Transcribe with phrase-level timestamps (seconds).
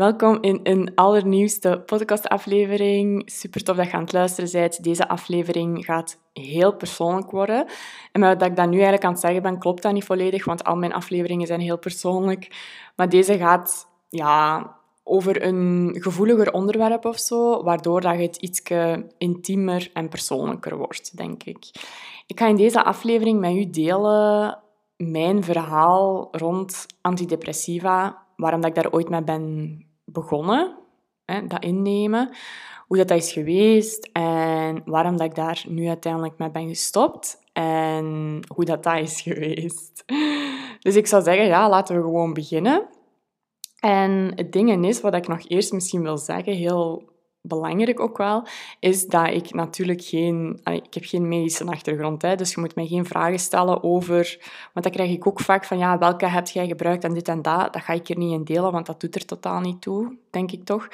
[0.00, 3.22] Welkom in een allernieuwste podcastaflevering.
[3.26, 4.82] Super tof dat je aan het luisteren bent.
[4.82, 7.66] Deze aflevering gaat heel persoonlijk worden.
[8.12, 10.64] En wat ik dat nu eigenlijk aan het zeggen ben, klopt dat niet volledig, want
[10.64, 12.48] al mijn afleveringen zijn heel persoonlijk.
[12.96, 14.66] Maar deze gaat ja,
[15.02, 18.62] over een gevoeliger onderwerp of zo, waardoor dat het iets
[19.18, 21.70] intiemer en persoonlijker wordt, denk ik.
[22.26, 24.58] Ik ga in deze aflevering met u delen
[24.96, 30.76] mijn verhaal rond antidepressiva, waarom dat ik daar ooit mee ben begonnen,
[31.24, 32.30] dat innemen,
[32.86, 37.42] hoe dat, dat is geweest en waarom dat ik daar nu uiteindelijk mee ben gestopt
[37.52, 40.04] en hoe dat, dat is geweest.
[40.80, 42.88] Dus ik zou zeggen, ja, laten we gewoon beginnen.
[43.80, 47.08] En het ding is, wat ik nog eerst misschien wil zeggen, heel
[47.42, 48.46] belangrijk ook wel,
[48.80, 50.60] is dat ik natuurlijk geen...
[50.64, 54.38] Ik heb geen medische achtergrond, hè, dus je moet mij geen vragen stellen over...
[54.72, 57.42] Want dan krijg ik ook vaak van, ja, welke heb jij gebruikt en dit en
[57.42, 57.72] dat.
[57.72, 60.52] Dat ga ik er niet in delen, want dat doet er totaal niet toe, denk
[60.52, 60.88] ik toch.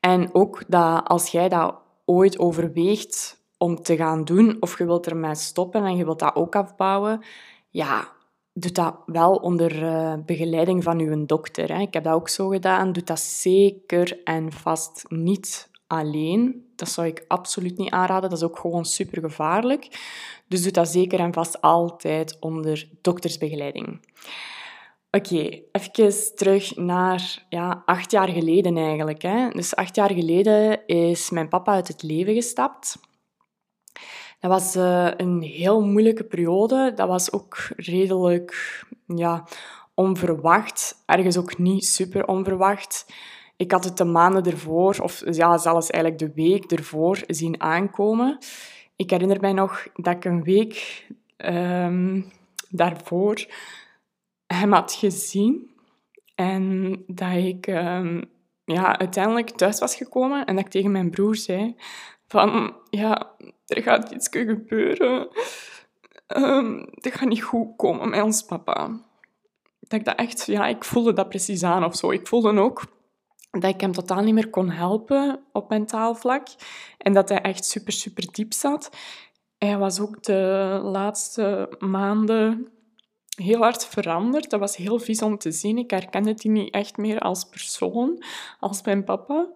[0.00, 5.06] En ook dat als jij dat ooit overweegt om te gaan doen, of je wilt
[5.06, 7.24] ermee stoppen en je wilt dat ook afbouwen,
[7.70, 8.08] ja,
[8.52, 11.72] doe dat wel onder uh, begeleiding van uw dokter.
[11.72, 11.80] Hè.
[11.80, 12.92] Ik heb dat ook zo gedaan.
[12.92, 16.72] Doe dat zeker en vast niet alleen.
[16.76, 18.30] Dat zou ik absoluut niet aanraden.
[18.30, 19.88] Dat is ook gewoon super gevaarlijk.
[20.48, 24.00] Dus doe dat zeker en vast altijd onder doktersbegeleiding.
[25.10, 29.22] Oké, even terug naar ja, acht jaar geleden eigenlijk.
[29.22, 29.48] Hè.
[29.48, 32.98] Dus acht jaar geleden is mijn papa uit het leven gestapt.
[34.40, 36.92] Dat was uh, een heel moeilijke periode.
[36.94, 39.44] Dat was ook redelijk ja,
[39.94, 41.02] onverwacht.
[41.06, 43.06] Ergens ook niet super onverwacht.
[43.56, 48.38] Ik had het de maanden ervoor, of ja, zelfs eigenlijk de week ervoor, zien aankomen.
[48.96, 52.32] Ik herinner mij nog dat ik een week um,
[52.68, 53.46] daarvoor
[54.46, 55.70] hem had gezien.
[56.34, 58.24] En dat ik um,
[58.64, 61.76] ja, uiteindelijk thuis was gekomen en dat ik tegen mijn broer zei
[62.26, 62.76] van...
[62.90, 63.30] Ja,
[63.66, 65.28] er gaat iets gebeuren.
[66.36, 69.00] Um, het gaat niet goed komen met ons papa.
[69.80, 70.46] Dat ik dat echt...
[70.46, 72.10] Ja, ik voelde dat precies aan of zo.
[72.10, 72.82] Ik voelde ook
[73.60, 76.46] dat ik hem totaal niet meer kon helpen op mentaal vlak.
[76.98, 78.90] En dat hij echt super, super diep zat.
[79.58, 82.68] Hij was ook de laatste maanden
[83.36, 84.50] heel hard veranderd.
[84.50, 85.78] Dat was heel vies om te zien.
[85.78, 88.22] Ik herkende die niet echt meer als persoon,
[88.60, 89.48] als mijn papa.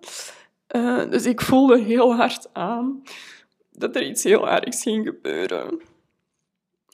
[0.76, 3.03] Uh, dus ik voelde heel hard aan
[3.70, 5.81] dat er iets heel ergs ging gebeuren.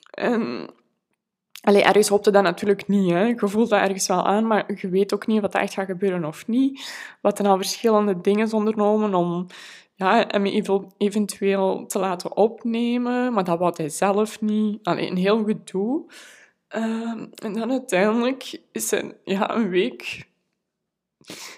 [0.09, 0.69] En
[1.65, 3.11] Allee, ergens hoopte dat natuurlijk niet.
[3.11, 3.23] Hè.
[3.23, 5.85] Je voelt dat ergens wel aan, maar je weet ook niet wat er echt gaat
[5.85, 6.93] gebeuren of niet.
[7.21, 9.47] Wat er al verschillende dingen ondernomen om
[9.95, 10.45] ja, hem
[10.97, 14.79] eventueel te laten opnemen, maar dat wou hij zelf niet.
[14.83, 16.05] Allee, een heel gedoe.
[16.75, 20.27] Uh, en dan uiteindelijk is hij ja, een week...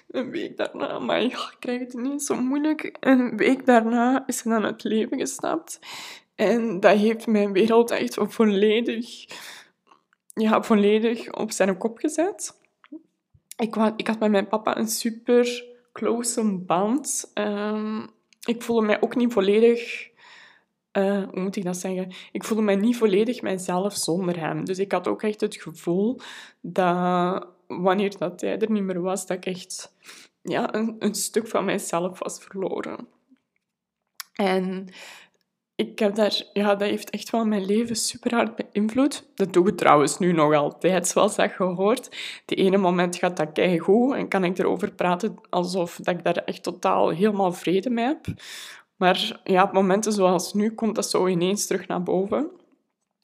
[0.08, 2.98] Een week daarna, maar ik krijg het niet zo moeilijk.
[3.00, 5.80] Een week daarna is hij dan het leven gestapt.
[6.36, 9.26] En dat heeft mijn wereld echt volledig
[10.38, 12.60] ja, volledig op zijn kop gezet.
[13.58, 17.32] Ik, ik had met mijn papa een super close band.
[17.34, 18.10] Um,
[18.46, 20.10] ik voelde mij ook niet volledig...
[20.98, 22.12] Uh, hoe moet ik dat zeggen?
[22.32, 24.66] Ik voelde mij niet volledig mijzelf zonder hem.
[24.66, 26.20] Dus ik had ook echt het gevoel
[26.62, 29.94] dat wanneer dat hij er niet meer was, dat ik echt
[30.42, 33.08] ja, een, een stuk van mijzelf was verloren.
[34.34, 34.88] En
[35.78, 39.28] ik heb daar, ja, dat heeft echt wel mijn leven super hard beïnvloed.
[39.36, 42.18] Dat doe ik trouwens nu nog altijd, zoals dat gehoord.
[42.46, 46.38] De ene moment gaat dat goed en kan ik erover praten alsof dat ik daar
[46.38, 48.26] echt totaal helemaal vrede mee heb.
[48.96, 52.52] Maar ja, op momenten zoals nu komt dat zo ineens terug naar boven.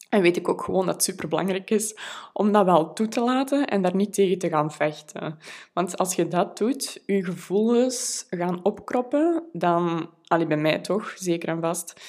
[0.10, 1.98] En weet ik ook gewoon dat het superbelangrijk is
[2.34, 5.38] om dat wel toe te laten en daar niet tegen te gaan vechten.
[5.74, 11.50] Want als je dat doet, je gevoelens gaan opkroppen, dan, allee, bij mij toch, zeker
[11.50, 12.02] en vast,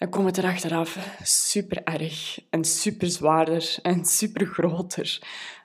[0.00, 5.22] dan komt het er achteraf super erg en super zwaarder en super groter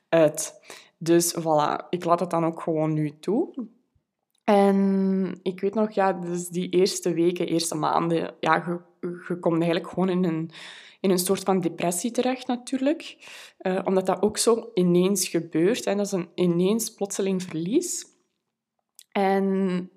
[0.09, 0.53] uit.
[0.97, 3.67] Dus voilà, ik laat het dan ook gewoon nu toe.
[4.43, 9.61] En ik weet nog, ja, dus die eerste weken, eerste maanden, ja, je, je komt
[9.61, 10.51] eigenlijk gewoon in een,
[10.99, 13.17] in een soort van depressie terecht natuurlijk.
[13.61, 15.85] Uh, omdat dat ook zo ineens gebeurt.
[15.85, 18.05] En dat is een ineens plotseling verlies.
[19.11, 19.89] En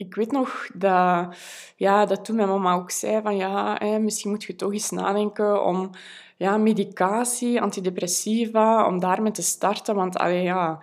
[0.00, 1.36] ik weet nog dat,
[1.76, 4.90] ja, dat toen mijn mama ook zei van ja, hè, misschien moet je toch eens
[4.90, 5.90] nadenken om
[6.36, 9.94] ja, medicatie, antidepressiva, om daarmee te starten.
[9.94, 10.82] Want allee, ja,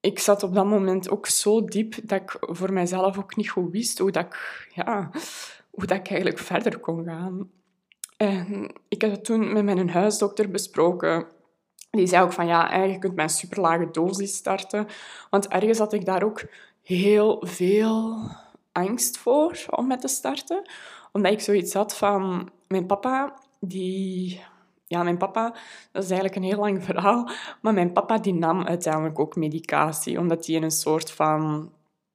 [0.00, 3.72] ik zat op dat moment ook zo diep dat ik voor mijzelf ook niet goed
[3.72, 5.10] wist hoe, dat ik, ja,
[5.70, 7.50] hoe dat eigenlijk verder kon gaan.
[8.16, 11.26] En ik heb toen met mijn huisdokter besproken
[11.90, 14.86] Die zei ook van, ja, je kunt met een superlage dosis starten.
[15.30, 16.42] Want ergens had ik daar ook
[16.86, 18.18] heel veel
[18.72, 20.70] angst voor om met te starten.
[21.12, 22.50] Omdat ik zoiets had van...
[22.68, 24.40] Mijn papa, die...
[24.86, 25.54] Ja, mijn papa,
[25.92, 27.30] dat is eigenlijk een heel lang verhaal,
[27.62, 31.72] maar mijn papa die nam uiteindelijk ook medicatie, omdat hij in een soort van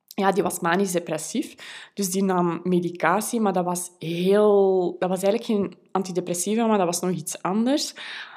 [0.07, 1.55] ja, die was manisch depressief.
[1.93, 4.95] Dus die nam medicatie, maar dat was heel...
[4.99, 7.93] Dat was eigenlijk geen antidepressiva, maar dat was nog iets anders.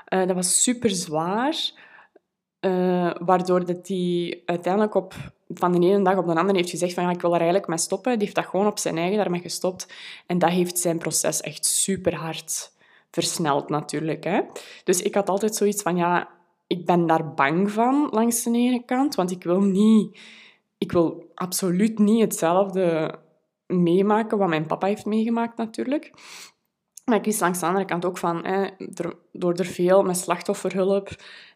[0.09, 1.73] Uh, dat was super zwaar.
[2.65, 5.15] Uh, waardoor dat hij uiteindelijk op,
[5.49, 7.69] van de ene dag op de andere heeft gezegd van ja, ik wil er eigenlijk
[7.69, 8.13] mee stoppen.
[8.13, 9.93] Die heeft dat gewoon op zijn eigen daarmee gestopt.
[10.27, 12.73] En dat heeft zijn proces echt super hard
[13.11, 14.25] versneld natuurlijk.
[14.25, 14.41] Hè.
[14.85, 16.29] Dus ik had altijd zoiets van ja,
[16.67, 20.19] ik ben daar bang van langs de ene kant, want ik wil niet
[20.85, 23.19] ik wil absoluut niet hetzelfde
[23.67, 26.13] meemaken wat mijn papa heeft meegemaakt natuurlijk.
[27.05, 28.69] Maar ik wist langs de andere kant ook van, hè,
[29.33, 31.09] door er veel met slachtofferhulp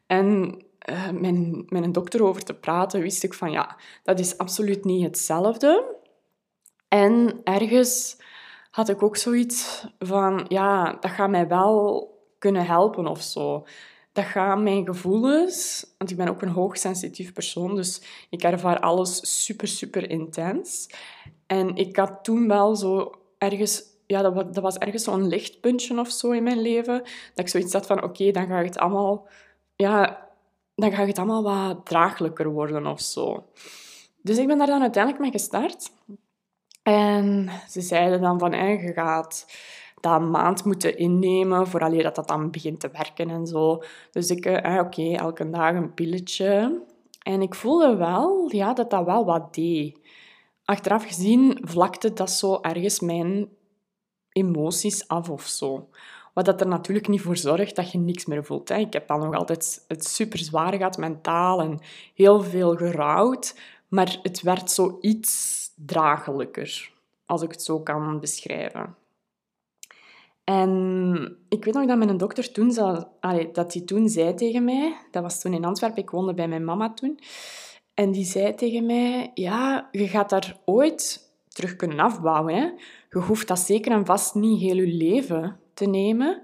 [0.07, 0.57] en
[0.91, 4.85] uh, met, met een dokter over te praten, wist ik van ja, dat is absoluut
[4.85, 5.97] niet hetzelfde.
[6.89, 8.17] En ergens
[8.71, 12.07] had ik ook zoiets van, ja, dat gaat mij wel
[12.39, 13.65] kunnen helpen of zo
[14.19, 19.45] dat gaat mijn gevoelens, want ik ben ook een hoogsensitief persoon, dus ik ervaar alles
[19.45, 20.91] super, super intens.
[21.47, 26.11] En ik had toen wel zo ergens, ja, dat dat was ergens zo'n lichtpuntje of
[26.11, 26.99] zo in mijn leven,
[27.35, 29.29] dat ik zoiets had van, oké, dan ga het allemaal,
[29.77, 30.28] ja,
[30.79, 33.45] dan gaat het allemaal wat draaglijker worden of zo.
[34.23, 35.91] Dus ik ben daar dan uiteindelijk mee gestart.
[36.83, 39.47] En ze zeiden dan van, hey, je gaat
[40.01, 43.83] dat maand moeten innemen vooraleer dat dat dan begint te werken en zo.
[44.11, 46.83] Dus ik, eh, oké, elke dag een pilletje.
[47.23, 50.01] En ik voelde wel ja, dat dat wel wat deed.
[50.65, 53.49] Achteraf gezien vlakte dat zo ergens mijn
[54.33, 55.89] emoties af of zo.
[56.39, 58.69] Wat dat er natuurlijk niet voor zorgt dat je niks meer voelt.
[58.69, 58.77] Hè.
[58.77, 61.81] Ik heb dan nog altijd het super zwaar gehad mentaal en
[62.15, 63.59] heel veel gerouwd.
[63.89, 66.93] Maar het werd zo iets draaglijker,
[67.27, 68.97] als ik het zo kan beschrijven.
[70.45, 72.75] En ik weet nog dat mijn dokter toen,
[73.53, 76.65] dat hij toen zei tegen mij, dat was toen in Antwerpen, ik woonde bij mijn
[76.65, 77.19] mama toen,
[77.95, 82.55] en die zei tegen mij, ja, je gaat daar ooit terug kunnen afbouwen.
[82.55, 82.71] Hè?
[83.11, 86.43] Je hoeft dat zeker en vast niet heel je leven te nemen.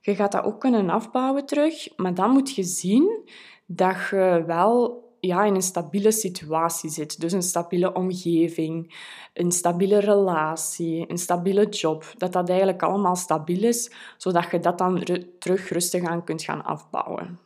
[0.00, 3.28] Je gaat dat ook kunnen afbouwen terug, maar dan moet je zien
[3.66, 7.20] dat je wel ja, in een stabiele situatie zit.
[7.20, 8.94] Dus een stabiele omgeving,
[9.34, 12.12] een stabiele relatie, een stabiele job.
[12.16, 15.06] Dat dat eigenlijk allemaal stabiel is, zodat je dat dan
[15.38, 17.38] terug rustig aan kunt gaan afbouwen.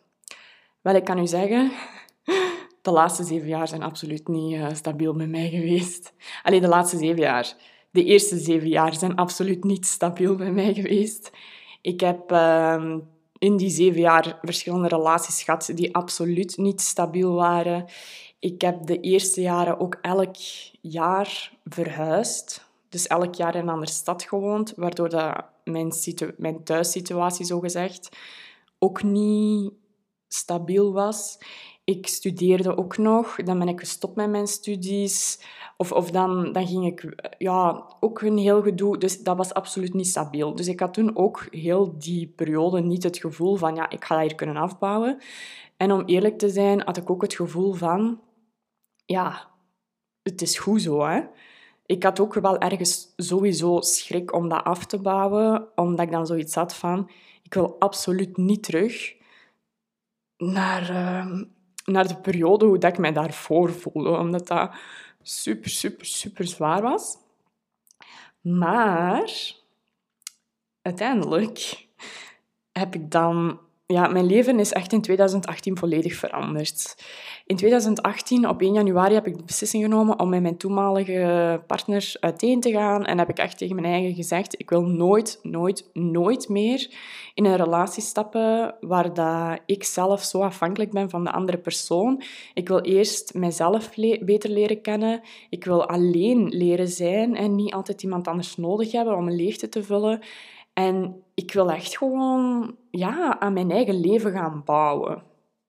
[0.80, 1.72] Wel, ik kan u zeggen,
[2.82, 6.12] de laatste zeven jaar zijn absoluut niet uh, stabiel met mij geweest.
[6.42, 7.54] Alleen de laatste zeven jaar.
[7.90, 11.30] De eerste zeven jaar zijn absoluut niet stabiel bij mij geweest.
[11.80, 12.32] Ik heb...
[12.32, 12.96] Uh,
[13.40, 17.84] in die zeven jaar verschillende relaties gehad die absoluut niet stabiel waren.
[18.38, 20.36] Ik heb de eerste jaren ook elk
[20.80, 22.68] jaar verhuisd.
[22.88, 25.92] Dus elk jaar in een andere stad gewoond, waardoor dat mijn,
[26.36, 28.16] mijn thuissituatie, zogezegd,
[28.78, 29.72] ook niet
[30.28, 31.38] stabiel was.
[31.84, 35.40] Ik studeerde ook nog, dan ben ik gestopt met mijn studies.
[35.76, 38.98] Of, of dan, dan ging ik ja, ook een heel gedoe.
[38.98, 40.54] Dus dat was absoluut niet stabiel.
[40.54, 44.14] Dus ik had toen ook heel die periode niet het gevoel van ja, ik ga
[44.14, 45.18] dat hier kunnen afbouwen.
[45.76, 48.20] En om eerlijk te zijn, had ik ook het gevoel van
[49.06, 49.48] ja,
[50.22, 51.04] het is goed zo.
[51.04, 51.20] Hè?
[51.86, 56.26] Ik had ook wel ergens sowieso schrik om dat af te bouwen, omdat ik dan
[56.26, 57.10] zoiets had van
[57.42, 59.14] ik wil absoluut niet terug
[60.36, 61.42] naar, uh,
[61.90, 64.10] naar de periode hoe dat ik mij daarvoor voelde.
[64.10, 64.70] Omdat dat
[65.22, 67.16] super, super, super zwaar was.
[68.40, 69.52] Maar
[70.82, 71.86] uiteindelijk
[72.72, 73.60] heb ik dan...
[73.90, 77.04] Ja, mijn leven is echt in 2018 volledig veranderd.
[77.46, 82.12] In 2018, op 1 januari, heb ik de beslissing genomen om met mijn toenmalige partner
[82.20, 83.04] uiteen te gaan.
[83.04, 86.94] En heb ik echt tegen mijn eigen gezegd, ik wil nooit, nooit, nooit meer
[87.34, 92.22] in een relatie stappen waar dat ik zelf zo afhankelijk ben van de andere persoon.
[92.54, 95.20] Ik wil eerst mijzelf beter leren kennen.
[95.48, 99.68] Ik wil alleen leren zijn en niet altijd iemand anders nodig hebben om een leegte
[99.68, 100.22] te vullen.
[100.72, 105.22] En ik wil echt gewoon ja, aan mijn eigen leven gaan bouwen.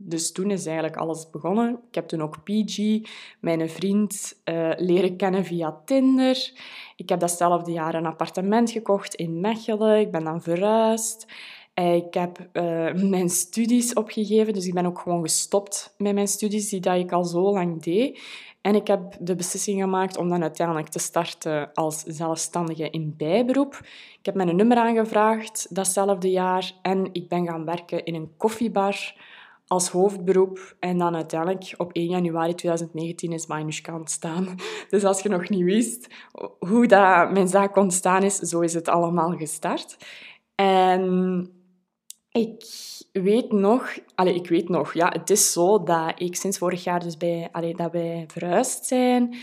[0.03, 1.79] Dus toen is eigenlijk alles begonnen.
[1.87, 2.99] Ik heb toen ook PG,
[3.39, 6.51] mijn vriend, uh, leren kennen via Tinder.
[6.95, 9.99] Ik heb datzelfde jaar een appartement gekocht in Mechelen.
[9.99, 11.27] Ik ben dan verhuisd.
[11.73, 16.69] Ik heb uh, mijn studies opgegeven, dus ik ben ook gewoon gestopt met mijn studies,
[16.69, 18.19] die dat ik al zo lang deed.
[18.61, 23.79] En ik heb de beslissing gemaakt om dan uiteindelijk te starten als zelfstandige in bijberoep.
[24.19, 29.13] Ik heb mijn nummer aangevraagd datzelfde jaar en ik ben gaan werken in een koffiebar
[29.67, 30.75] als hoofdberoep.
[30.79, 34.47] En dan uiteindelijk op 1 januari 2019 is Manushka ontstaan.
[34.89, 36.07] Dus als je nog niet wist
[36.59, 39.97] hoe dat mijn zaak ontstaan is, zo is het allemaal gestart.
[40.55, 41.60] En
[42.31, 42.65] ik
[43.11, 46.99] weet nog, allez, ik weet nog, ja, het is zo dat ik sinds vorig jaar
[46.99, 49.35] dus bij, allez, dat wij verhuisd zijn.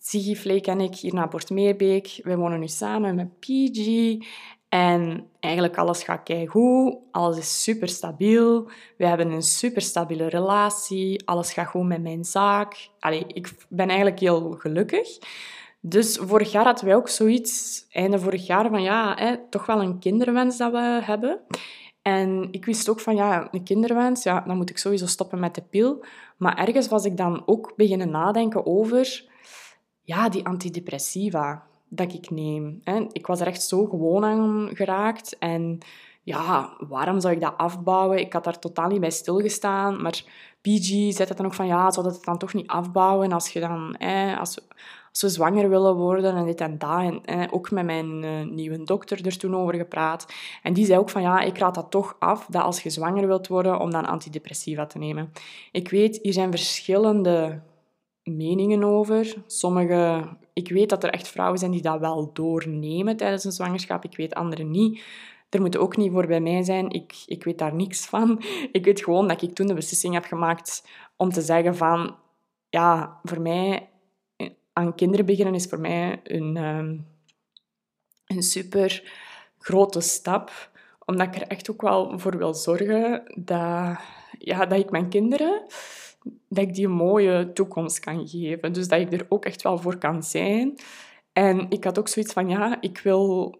[0.00, 2.20] Siggy en ik hier naar Bortmeerbeek.
[2.22, 4.16] Wij wonen nu samen met PG.
[4.68, 8.68] En eigenlijk alles gaat goed, alles is super stabiel.
[8.96, 12.88] We hebben een super stabiele relatie, alles gaat goed met mijn zaak.
[12.98, 15.18] Allee, ik ben eigenlijk heel gelukkig.
[15.80, 19.82] Dus vorig jaar hadden wij ook zoiets, einde vorig jaar, van ja, hè, toch wel
[19.82, 21.40] een kinderwens dat we hebben.
[22.04, 25.54] En ik wist ook van, ja, een kinderwens, ja, dan moet ik sowieso stoppen met
[25.54, 26.04] de pil.
[26.36, 29.24] Maar ergens was ik dan ook beginnen nadenken over,
[30.02, 32.80] ja, die antidepressiva dat ik neem.
[33.12, 35.38] Ik was er echt zo gewoon aan geraakt.
[35.38, 35.78] En
[36.22, 38.18] ja, waarom zou ik dat afbouwen?
[38.18, 40.02] Ik had daar totaal niet bij stilgestaan.
[40.02, 40.22] Maar
[40.60, 43.48] PG zei het dan ook van, ja, zou dat het dan toch niet afbouwen als
[43.48, 43.96] je dan...
[44.38, 44.58] als,
[45.22, 47.20] als zwanger willen worden en dit en dat.
[47.24, 50.26] En ook met mijn uh, nieuwe dokter er toen over gepraat.
[50.62, 53.26] En die zei ook van, ja, ik raad dat toch af, dat als je zwanger
[53.26, 55.32] wilt worden, om dan antidepressiva te nemen.
[55.72, 57.62] Ik weet, hier zijn verschillende
[58.22, 59.34] meningen over.
[59.46, 64.04] Sommige, ik weet dat er echt vrouwen zijn die dat wel doornemen tijdens een zwangerschap.
[64.04, 65.02] Ik weet anderen niet.
[65.48, 66.90] Er moet ook niet voor bij mij zijn.
[66.90, 68.42] Ik, ik weet daar niks van.
[68.72, 72.16] Ik weet gewoon dat ik toen de beslissing heb gemaakt om te zeggen van...
[72.68, 73.88] Ja, voor mij...
[74.74, 76.98] Aan kinderen beginnen is voor mij een, ehm,
[78.26, 79.12] een super
[79.58, 80.70] grote stap.
[81.04, 83.98] Omdat ik er echt ook wel voor wil zorgen dat,
[84.38, 85.66] ja, dat ik mijn kinderen
[86.48, 88.72] dat ik die een mooie toekomst kan geven.
[88.72, 90.78] Dus dat ik er ook echt wel voor kan zijn.
[91.32, 93.58] En ik had ook zoiets van, ja, ik wil,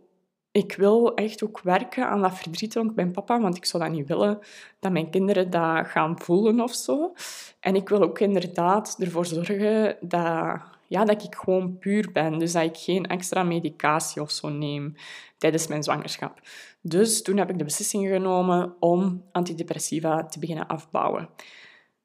[0.50, 3.92] ik wil echt ook werken aan dat verdriet rond mijn papa, want ik zou dat
[3.92, 4.38] niet willen
[4.80, 7.12] dat mijn kinderen dat gaan voelen of zo.
[7.61, 12.38] En ik wil ook inderdaad ervoor zorgen dat, ja, dat ik gewoon puur ben.
[12.38, 14.94] Dus dat ik geen extra medicatie of zo neem
[15.38, 16.40] tijdens mijn zwangerschap.
[16.80, 21.28] Dus toen heb ik de beslissing genomen om antidepressiva te beginnen afbouwen.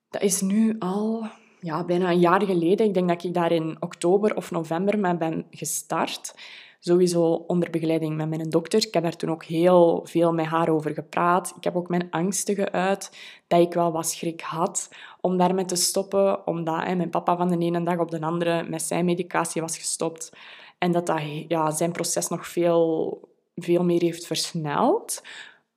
[0.10, 1.28] Dat is nu al
[1.60, 2.86] ja, bijna een jaar geleden.
[2.86, 6.36] Ik denk dat ik daar in oktober of november mee ben gestart.
[6.82, 8.86] Sowieso onder begeleiding met mijn dokter.
[8.86, 11.54] Ik heb daar toen ook heel veel met haar over gepraat.
[11.58, 13.12] Ik heb ook mijn angsten geuit,
[13.48, 14.90] dat ik wel wat schrik had
[15.22, 16.48] om daarmee te stoppen.
[16.48, 19.78] Omdat hè, mijn papa van de ene dag op de andere met zijn medicatie was
[19.78, 20.32] gestopt.
[20.78, 23.20] En dat dat ja, zijn proces nog veel,
[23.56, 25.22] veel meer heeft versneld.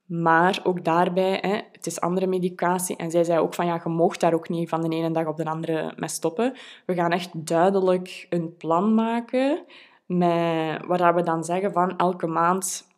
[0.07, 2.97] Maar ook daarbij, hè, het is andere medicatie.
[2.97, 5.27] En zij zei ook van, ja, je mocht daar ook niet van de ene dag
[5.27, 6.55] op de andere mee stoppen.
[6.87, 9.65] We gaan echt duidelijk een plan maken,
[10.07, 12.91] met, waar we dan zeggen van, elke maand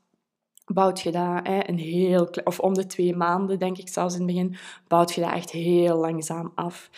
[0.64, 2.28] bouwt je dat hè, een heel...
[2.44, 4.56] Of om de twee maanden, denk ik zelfs in het begin,
[4.88, 6.90] bouwt je dat echt heel langzaam af.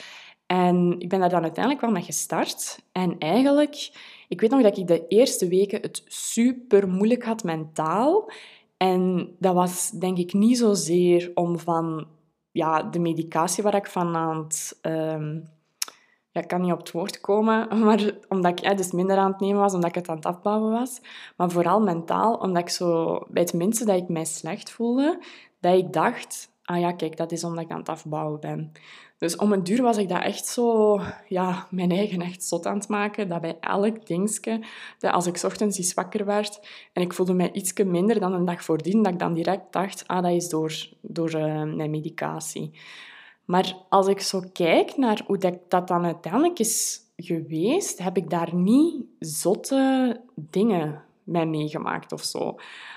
[0.46, 2.82] En ik ben daar dan uiteindelijk wel mee gestart.
[2.92, 3.90] En eigenlijk,
[4.28, 8.30] ik weet nog dat ik de eerste weken het super moeilijk had mentaal.
[8.76, 12.06] En dat was denk ik niet zozeer om van
[12.50, 14.80] ja, de medicatie waar ik van aan het...
[16.36, 19.40] ja, ik kan niet op het woord komen, maar omdat ik dus minder aan het
[19.40, 21.00] nemen was, omdat ik het aan het afbouwen was.
[21.36, 25.18] Maar vooral mentaal, omdat ik zo bij het minste dat ik mij slecht voelde,
[25.60, 28.72] dat ik dacht, ah ja, kijk, dat is omdat ik aan het afbouwen ben.
[29.18, 32.78] Dus om een duur was ik dat echt zo, ja, mijn eigen echt zot aan
[32.78, 33.28] het maken.
[33.28, 34.64] Dat bij elk dingetje,
[34.98, 36.60] dat als ik ochtends iets wakker werd
[36.92, 40.08] en ik voelde mij iets minder dan een dag voordien, dat ik dan direct dacht,
[40.08, 42.70] ah, dat is door, door uh, mijn medicatie.
[43.46, 48.30] Maar als ik zo kijk naar hoe dat, dat dan uiteindelijk is geweest, heb ik
[48.30, 52.54] daar niet zotte dingen mee meegemaakt of zo.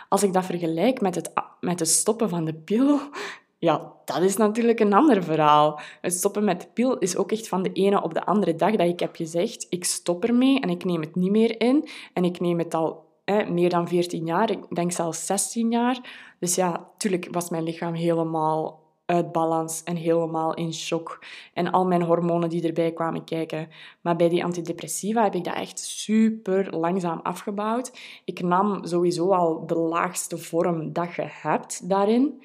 [0.09, 2.99] Als ik dat vergelijk met het, met het stoppen van de pil,
[3.57, 5.79] ja, dat is natuurlijk een ander verhaal.
[6.01, 8.75] Het stoppen met de pil is ook echt van de ene op de andere dag
[8.75, 11.87] dat ik heb gezegd, ik stop ermee en ik neem het niet meer in.
[12.13, 13.07] En ik neem het al
[13.49, 15.99] meer dan 14 jaar, ik denk zelfs 16 jaar.
[16.39, 21.23] Dus ja, natuurlijk was mijn lichaam helemaal uit balans en helemaal in shock.
[21.53, 23.69] En al mijn hormonen die erbij kwamen kijken.
[24.01, 27.97] Maar bij die antidepressiva heb ik dat echt super langzaam afgebouwd.
[28.25, 32.43] Ik nam sowieso al de laagste vorm dat je hebt daarin.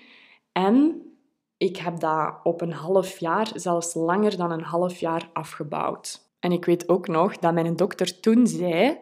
[0.53, 1.03] En
[1.57, 6.33] ik heb dat op een half jaar, zelfs langer dan een half jaar, afgebouwd.
[6.41, 8.99] En ik weet ook nog dat mijn dokter toen zei,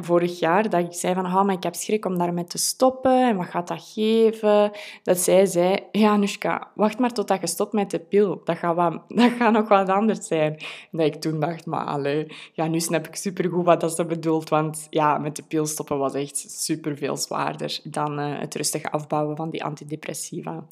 [0.00, 3.28] vorig jaar, dat ik zei van, oh, maar ik heb schrik om daarmee te stoppen
[3.28, 4.70] en wat gaat dat geven?
[5.02, 8.40] Dat zij zei, ja, Nushka, wacht maar totdat je stopt met de pil.
[8.44, 10.52] Dat gaat, wat, dat gaat nog wat anders zijn.
[10.92, 14.04] En dat ik toen dacht, maar allee, ja, nu snap ik supergoed wat dat ze
[14.04, 18.54] bedoelt, want ja, met de pil stoppen was echt super veel zwaarder dan uh, het
[18.54, 20.64] rustige afbouwen van die antidepressiva.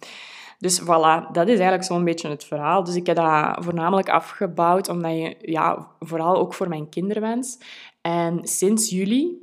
[0.59, 2.85] Dus voilà, dat is eigenlijk zo'n beetje het verhaal.
[2.85, 7.59] Dus ik heb dat voornamelijk afgebouwd omdat je, ja, vooral ook voor mijn kinderwens.
[8.07, 9.39] En sinds juli,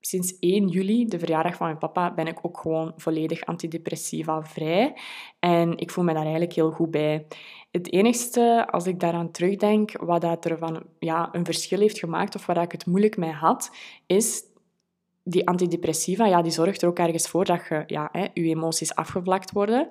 [0.00, 4.96] sinds 1 juli, de verjaardag van mijn papa, ben ik ook gewoon volledig antidepressiva vrij.
[5.38, 7.26] En ik voel me daar eigenlijk heel goed bij.
[7.70, 12.34] Het enigste, als ik daaraan terugdenk, wat dat er van ja, een verschil heeft gemaakt
[12.34, 13.70] of waar ik het moeilijk mee had,
[14.06, 14.42] is
[15.22, 18.94] die antidepressiva, ja, die zorgt er ook ergens voor dat je, ja, hè, je emoties
[18.94, 19.88] afgevlakt worden.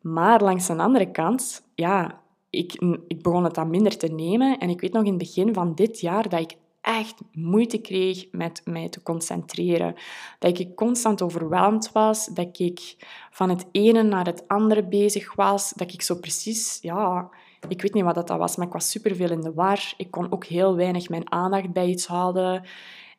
[0.00, 2.72] Maar langs de andere kant, ja, ik,
[3.06, 4.58] ik begon het dan minder te nemen.
[4.58, 8.26] En ik weet nog in het begin van dit jaar dat ik echt moeite kreeg
[8.30, 9.94] met mij te concentreren.
[10.38, 12.96] Dat ik constant overweldigd was, dat ik
[13.30, 17.30] van het ene naar het andere bezig was, dat ik zo precies, ja,
[17.68, 19.94] ik weet niet wat dat was, maar ik was superveel in de war.
[19.96, 22.64] Ik kon ook heel weinig mijn aandacht bij iets houden.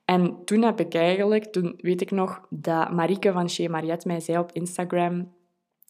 [0.06, 4.20] En toen heb ik eigenlijk, toen weet ik nog, dat Marieke van Chez Mariette mij
[4.20, 5.32] zei op Instagram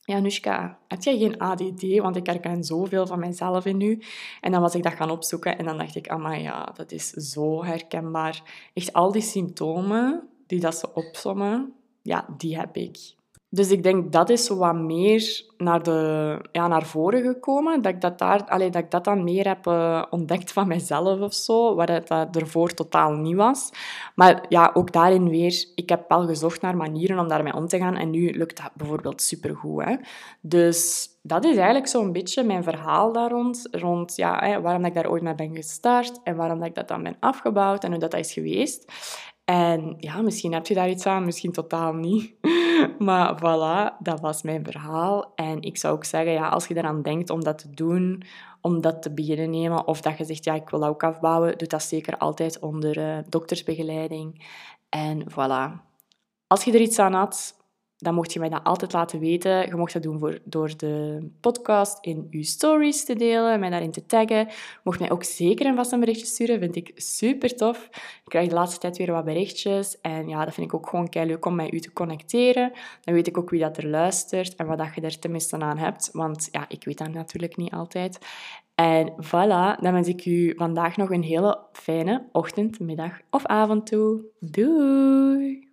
[0.10, 1.98] ja, Nushka, heb jij geen ADD?
[1.98, 4.01] Want ik herken zoveel van mijzelf in nu.
[4.42, 7.10] En dan was ik dat gaan opzoeken en dan dacht ik, maar ja, dat is
[7.10, 8.42] zo herkenbaar.
[8.74, 13.18] Echt al die symptomen die dat ze opsommen, ja, die heb ik.
[13.51, 17.82] Dus ik denk dat is wat meer naar, de, ja, naar voren gekomen.
[17.82, 21.20] Dat ik dat, daar, allee, dat ik dat dan meer heb uh, ontdekt van mezelf
[21.20, 23.70] of zo, waar het dat ervoor totaal niet was.
[24.15, 27.77] Maar ja, ook daarin weer, ik heb wel gezocht naar manieren om daarmee om te
[27.77, 29.84] gaan en nu lukt dat bijvoorbeeld supergoed.
[29.84, 29.96] Hè?
[30.41, 34.94] Dus dat is eigenlijk zo'n beetje mijn verhaal daar rond, rond ja, hè, waarom ik
[34.94, 38.13] daar ooit mee ben gestart en waarom ik dat dan ben afgebouwd en hoe dat
[38.13, 38.91] is geweest.
[39.50, 42.34] En ja, misschien heb je daar iets aan, misschien totaal niet.
[43.00, 45.32] Maar voilà, dat was mijn verhaal.
[45.36, 48.24] En ik zou ook zeggen, ja, als je eraan denkt om dat te doen,
[48.62, 51.68] om dat te beginnen nemen, of dat je zegt, ja, ik wil ook afbouwen, doe
[51.68, 54.46] dat zeker altijd onder uh, doktersbegeleiding.
[54.89, 55.82] En voilà.
[56.48, 57.59] Als je er iets aan had,
[58.00, 59.68] dan mocht je mij dat altijd laten weten.
[59.68, 63.91] Je mocht dat doen voor, door de podcast in je stories te delen, mij daarin
[63.91, 64.48] te taggen.
[64.84, 67.89] Mocht mij ook zeker een vast een berichtje sturen, vind ik super tof.
[67.94, 71.10] Ik krijg de laatste tijd weer wat berichtjes en ja, dat vind ik ook gewoon
[71.10, 72.71] kei leuk om met u te connecteren.
[73.02, 75.78] Dan weet ik ook wie dat er luistert en wat dat je er tenminste aan
[75.78, 78.19] hebt, want ja, ik weet dat natuurlijk niet altijd.
[78.76, 83.86] En voilà, dan wens ik u vandaag nog een hele fijne ochtend, middag of avond
[83.86, 84.21] toe.
[84.39, 85.68] Doei!